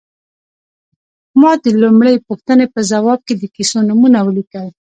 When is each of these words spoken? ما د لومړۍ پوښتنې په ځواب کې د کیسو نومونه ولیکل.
ما 1.41 1.51
د 1.63 1.65
لومړۍ 1.81 2.15
پوښتنې 2.27 2.65
په 2.73 2.79
ځواب 2.91 3.19
کې 3.27 3.33
د 3.37 3.43
کیسو 3.55 3.77
نومونه 3.87 4.17
ولیکل. 4.27 4.67